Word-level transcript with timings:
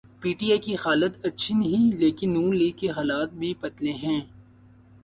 P 0.21 0.29
T 0.37 0.47
I 0.51 0.59
کی 0.65 0.73
حالت 0.83 1.13
اچھی 1.27 1.53
نہیں 1.55 1.85
لیکن 1.99 2.27
نون 2.33 2.49
لیگ 2.59 2.73
کے 2.79 2.87
حالات 2.97 3.29
بھی 3.39 3.53
پتلے 3.61 3.91
ہیں۔ 4.03 4.21